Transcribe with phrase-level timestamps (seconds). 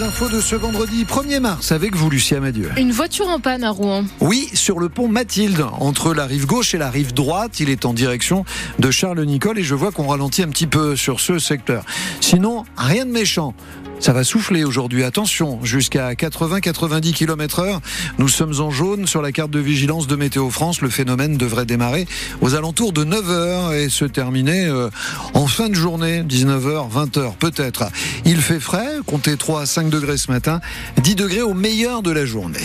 [0.00, 2.70] les infos de ce vendredi 1er mars avec vous, Lucie Amadieu.
[2.78, 4.04] Une voiture en panne à Rouen.
[4.20, 7.60] Oui, sur le pont Mathilde, entre la rive gauche et la rive droite.
[7.60, 8.44] Il est en direction
[8.78, 11.84] de Charles-Nicole et je vois qu'on ralentit un petit peu sur ce secteur.
[12.20, 13.54] Sinon, rien de méchant.
[14.00, 17.80] Ça va souffler aujourd'hui, attention, jusqu'à 80-90 km heure.
[18.18, 20.80] Nous sommes en jaune sur la carte de vigilance de Météo France.
[20.80, 22.06] Le phénomène devrait démarrer
[22.40, 24.88] aux alentours de 9h et se terminer euh,
[25.34, 27.90] en fin de journée, 19h, 20h peut-être.
[28.24, 30.60] Il fait frais, comptez 3 à 5 degrés ce matin,
[31.02, 32.64] 10 degrés au meilleur de la journée.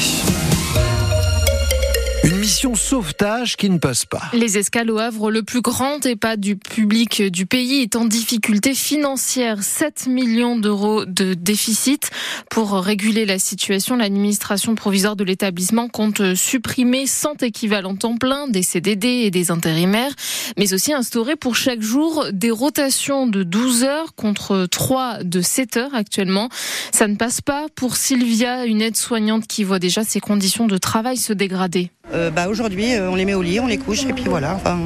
[2.73, 4.23] Sauvetage qui ne passe pas.
[4.33, 8.73] Les escales au Havre, le plus grand EHPAD du public du pays, est en difficulté
[8.73, 9.61] financière.
[9.61, 12.09] 7 millions d'euros de déficit.
[12.49, 18.63] Pour réguler la situation, l'administration provisoire de l'établissement compte supprimer 100 équivalents temps plein, des
[18.63, 20.13] CDD et des intérimaires,
[20.57, 25.77] mais aussi instaurer pour chaque jour des rotations de 12 heures contre 3 de 7
[25.77, 26.49] heures actuellement.
[26.91, 31.17] Ça ne passe pas pour Sylvia, une aide-soignante qui voit déjà ses conditions de travail
[31.17, 31.91] se dégrader.
[32.13, 34.55] Euh, bah, Aujourd'hui, euh, on les met au lit, on les couche et puis voilà,
[34.55, 34.77] enfin,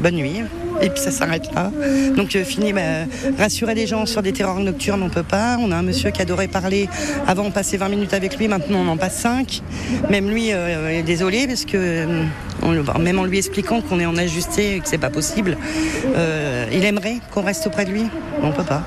[0.00, 0.42] bonne nuit.
[0.82, 1.70] Et puis ça s'arrête là.
[2.16, 2.80] Donc euh, fini, bah,
[3.38, 5.56] rassurer les gens sur des terreurs nocturnes, on peut pas.
[5.60, 6.88] On a un monsieur qui adorait parler.
[7.26, 9.62] Avant, on passait 20 minutes avec lui, maintenant on en passe 5.
[10.10, 12.06] Même lui est désolé parce que
[13.00, 15.56] même en lui expliquant qu'on est en ajusté et que c'est pas possible,
[16.72, 18.04] il aimerait qu'on reste auprès de lui.
[18.42, 18.82] On peut pas.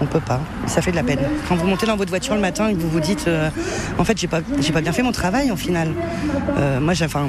[0.00, 0.40] On peut pas.
[0.66, 1.18] Ça fait de la peine.
[1.48, 3.28] Quand vous montez dans votre voiture le matin et que vous vous dites,
[3.98, 5.88] en fait, j'ai pas, pas bien fait mon travail au final.
[6.80, 7.26] moi, j'ai, enfin,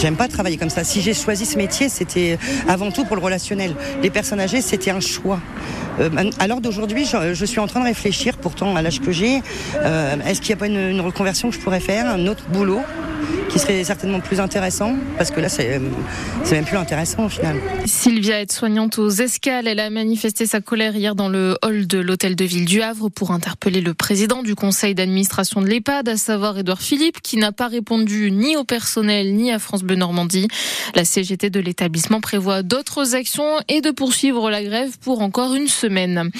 [0.00, 0.84] j'aime pas travailler comme ça.
[0.84, 3.53] Si j'ai choisi ce métier, c'était avant tout pour le relationnel.
[4.02, 5.40] Les personnes âgées, c'était un choix.
[6.00, 9.42] Euh, à l'heure d'aujourd'hui, je, suis en train de réfléchir, pourtant à l'âge que j'ai,
[9.76, 12.44] euh, est-ce qu'il n'y a pas une, une reconversion que je pourrais faire, un autre
[12.48, 12.80] boulot?
[13.54, 17.56] Qui serait certainement plus intéressant, parce que là, c'est même plus intéressant au final.
[17.86, 19.68] Sylvia est soignante aux escales.
[19.68, 23.10] Elle a manifesté sa colère hier dans le hall de l'hôtel de ville du Havre
[23.10, 27.52] pour interpeller le président du conseil d'administration de l'EHPAD, à savoir Édouard Philippe, qui n'a
[27.52, 30.48] pas répondu ni au personnel ni à France Bleu Normandie.
[30.96, 35.68] La CGT de l'établissement prévoit d'autres actions et de poursuivre la grève pour encore une
[35.68, 36.32] semaine.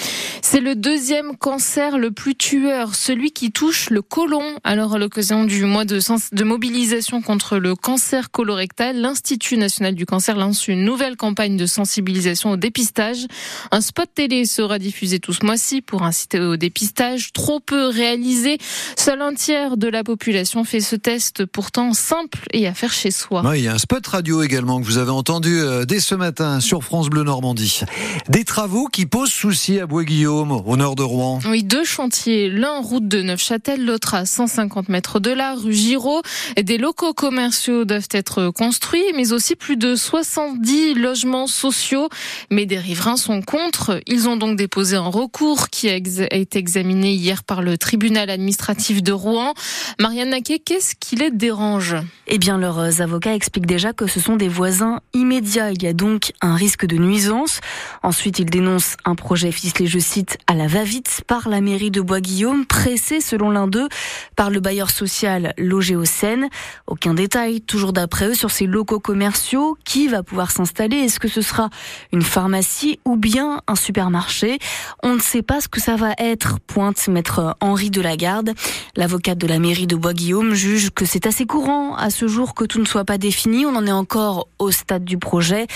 [0.43, 4.43] C'est le deuxième cancer le plus tueur, celui qui touche le côlon.
[4.65, 10.37] Alors, à l'occasion du mois de mobilisation contre le cancer colorectal, l'Institut national du cancer
[10.37, 13.27] lance une nouvelle campagne de sensibilisation au dépistage.
[13.71, 17.33] Un spot télé sera diffusé tout ce mois-ci pour inciter au dépistage.
[17.33, 18.59] Trop peu réalisé.
[18.97, 23.11] Seul un tiers de la population fait ce test pourtant simple et à faire chez
[23.11, 23.43] soi.
[23.55, 26.61] il y a un spot radio également que vous avez entendu euh, dès ce matin
[26.61, 27.81] sur France Bleu Normandie.
[28.29, 31.41] Des travaux qui posent souci à Bois-Guillaume au nord de Rouen.
[31.47, 36.23] Oui, deux chantiers, l'un route de Neufchâtel, l'autre à 150 mètres de là, rue Giraud.
[36.61, 42.09] Des locaux commerciaux doivent être construits, mais aussi plus de 70 logements sociaux.
[42.51, 44.01] Mais des riverains sont contre.
[44.07, 49.03] Ils ont donc déposé un recours qui a été examiné hier par le tribunal administratif
[49.03, 49.55] de Rouen.
[49.99, 51.97] Marianne Naquet, qu'est-ce qui les dérange?
[52.27, 55.73] Eh bien, leurs avocats expliquent déjà que ce sont des voisins immédiats.
[55.73, 57.61] Il y a donc un risque de nuisance.
[58.03, 62.01] Ensuite, ils dénoncent un projet ficelé, je cite, à la va-vite par la mairie de
[62.01, 63.89] Bois-Guillaume, pressée selon l'un d'eux
[64.37, 66.49] par le bailleur social logé au Seine.
[66.87, 69.79] Aucun détail, toujours d'après eux, sur ces locaux commerciaux.
[69.85, 70.99] Qui va pouvoir s'installer?
[70.99, 71.71] Est-ce que ce sera
[72.13, 74.59] une pharmacie ou bien un supermarché?
[75.03, 78.53] On ne sait pas ce que ça va être, pointe maître Henri Delagarde.
[78.97, 82.65] L'avocate de la mairie de Bois-Guillaume juge que c'est assez courant à ce jour que
[82.65, 83.65] tout ne soit pas défini.
[83.65, 85.67] On en est encore au stade du projet.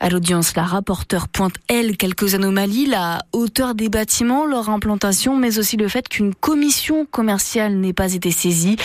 [0.00, 5.58] À l'audience, la rapporteure pointe, elle, quelques anomalies, la hauteur des bâtiments, leur implantation, mais
[5.58, 8.76] aussi le fait qu'une commission commerciale n'ait pas été saisie.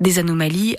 [0.00, 0.76] Des anomalies,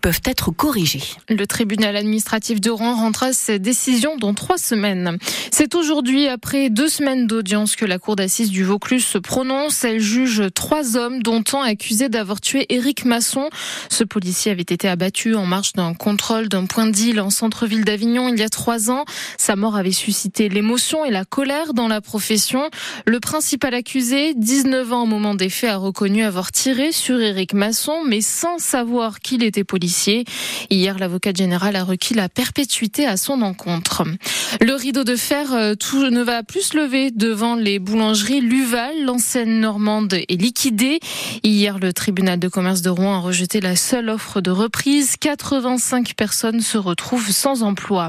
[0.00, 1.02] peuvent être corrigées.
[1.28, 5.18] Le tribunal administratif de Rouen rendra ses décisions dans trois semaines.
[5.50, 9.84] C'est aujourd'hui, après deux semaines d'audience, que la cour d'assises du Vaucluse se prononce.
[9.84, 13.48] Elle juge trois hommes, dont un accusé d'avoir tué Éric Masson.
[13.88, 17.84] Ce policier avait été abattu en marge d'un contrôle d'un point de deal en centre-ville
[17.84, 19.04] d'Avignon il y a trois ans.
[19.38, 22.68] Sa mort avait suscité l'émotion et la colère dans la profession.
[23.06, 27.54] Le principal accusé, 19 ans au moment des faits, a reconnu avoir tiré sur Éric
[27.54, 30.24] Masson, mais sans savoir qu'il était policier.
[30.70, 34.04] Hier, l'avocat général a requis la perpétuité à son encontre.
[34.60, 35.74] Le rideau de fer euh,
[36.10, 39.04] ne va plus se lever devant les boulangeries Luval.
[39.04, 41.00] L'enseigne normande est liquidée.
[41.42, 45.16] Hier, le tribunal de commerce de Rouen a rejeté la seule offre de reprise.
[45.20, 48.08] 85 personnes se retrouvent sans emploi.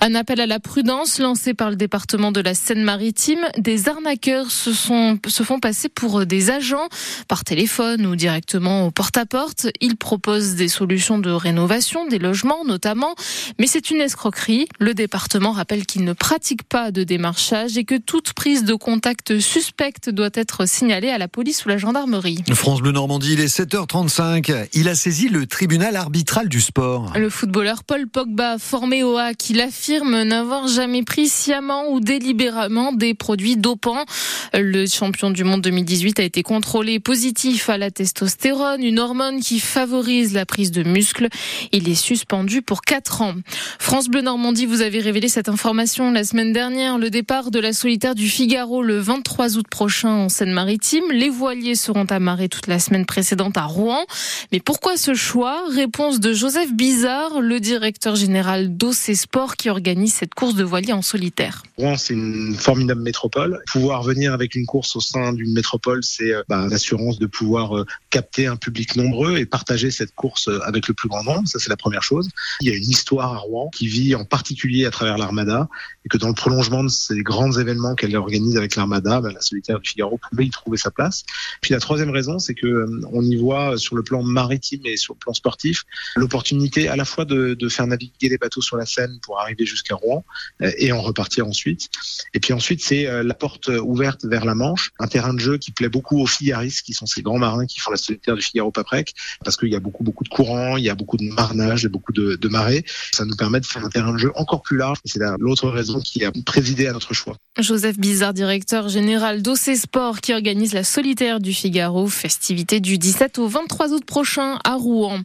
[0.00, 3.46] Un appel à la prudence lancé par le département de la Seine-Maritime.
[3.58, 6.88] Des arnaques se, font passer pour des agents
[7.28, 9.68] par téléphone ou directement au porte-à-porte.
[9.80, 13.14] Ils proposent des solutions solutions de rénovation des logements notamment,
[13.60, 14.66] mais c'est une escroquerie.
[14.80, 19.38] Le département rappelle qu'il ne pratique pas de démarchage et que toute prise de contact
[19.38, 22.42] suspecte doit être signalée à la police ou la gendarmerie.
[22.52, 24.70] France Bleu Normandie, il est 7h35.
[24.72, 27.12] Il a saisi le tribunal arbitral du sport.
[27.14, 32.92] Le footballeur Paul Pogba, formé au HAC, il affirme n'avoir jamais pris sciemment ou délibérément
[32.92, 34.04] des produits dopants.
[34.52, 39.60] Le champion du monde 2018 a été contrôlé positif à la testostérone, une hormone qui
[39.60, 41.28] favorise la prise de muscles.
[41.72, 43.34] Il est suspendu pour 4 ans.
[43.78, 46.98] France Bleu Normandie, vous avez révélé cette information la semaine dernière.
[46.98, 51.04] Le départ de la solitaire du Figaro le 23 août prochain en Seine-Maritime.
[51.12, 54.04] Les voiliers seront amarrés toute la semaine précédente à Rouen.
[54.52, 55.62] Mais pourquoi ce choix?
[55.70, 60.92] Réponse de Joseph Bizarre, le directeur général d'OC Sport qui organise cette course de voilier
[60.92, 61.62] en solitaire.
[61.76, 63.60] Rouen, c'est une formidable métropole.
[63.72, 67.76] Pouvoir venir avec une course au sein d'une métropole, c'est euh, bah, l'assurance de pouvoir
[67.76, 71.46] euh, capter un public nombreux et partager cette course euh, avec le plus grand nombre.
[71.48, 72.28] Ça, c'est la première chose.
[72.60, 75.68] Il y a une histoire à Rouen qui vit en particulier à travers l'Armada
[76.04, 79.40] et que dans le prolongement de ces grands événements qu'elle organise avec l'Armada, bah, la
[79.40, 81.24] solitaire du Figaro pouvait y trouver sa place.
[81.60, 85.14] Puis la troisième raison, c'est que on y voit sur le plan maritime et sur
[85.14, 85.84] le plan sportif
[86.16, 89.66] l'opportunité à la fois de, de, faire naviguer les bateaux sur la Seine pour arriver
[89.66, 90.24] jusqu'à Rouen
[90.60, 91.88] et en repartir ensuite.
[92.34, 95.70] Et puis ensuite, c'est la porte ouverte vers la Manche, un terrain de jeu qui
[95.70, 99.14] plaît beaucoup aux figaristes, qui sont ces grands marins qui font la solitaire du Figaro-Paprec,
[99.44, 102.12] parce qu'il y a beaucoup, beaucoup de courants, il y a beaucoup de marnage, beaucoup
[102.12, 102.84] de, de marées.
[103.12, 104.98] Ça nous permet de faire un terrain de jeu encore plus large.
[105.04, 107.36] C'est l'autre raison qui a présidé à notre choix.
[107.58, 113.38] Joseph Bizarre, directeur général d'OC Sport, qui organise la solitaire du Figaro, festivité du 17
[113.38, 115.20] au 23 août prochain à Rouen.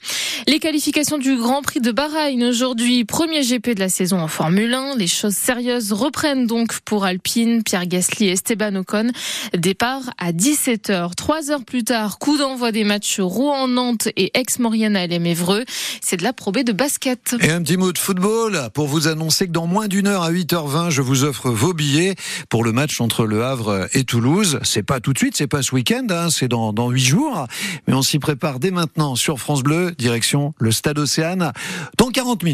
[0.45, 4.73] Les qualifications du Grand Prix de Bahreïn aujourd'hui, premier GP de la saison en Formule
[4.73, 4.97] 1.
[4.97, 9.11] Les choses sérieuses reprennent donc pour Alpine, Pierre Gasly et Esteban Ocon.
[9.55, 11.15] Départ à 17h.
[11.15, 15.65] Trois heures plus tard, coup d'envoi des matchs Rouen-Nantes et Aix-Maurienne à Évreux.
[16.01, 17.35] C'est de la probée de basket.
[17.41, 20.31] Et un petit mot de football pour vous annoncer que dans moins d'une heure à
[20.31, 22.15] 8h20, je vous offre vos billets
[22.49, 24.59] pour le match entre Le Havre et Toulouse.
[24.63, 27.47] C'est pas tout de suite, c'est pas ce week-end, hein, c'est dans, dans 8 jours.
[27.87, 31.51] Mais on s'y prépare dès maintenant sur France Bleu, direction le Stade Océane,
[31.97, 32.45] dans 40 minutes.